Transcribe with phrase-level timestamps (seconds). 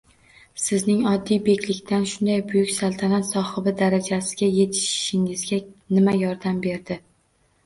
[0.67, 6.99] –Sizning oddiy beklikdan shunday buyuk saltanat sohibi darajasiga yetishingizga nima yordam berdi?